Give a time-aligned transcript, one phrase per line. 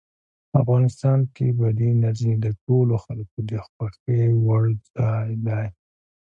[0.61, 4.63] افغانستان کې بادي انرژي د ټولو خلکو د خوښې وړ
[4.97, 5.65] ځای دی.